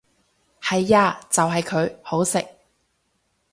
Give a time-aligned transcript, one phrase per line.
[0.59, 2.43] 係呀就係佢，好食！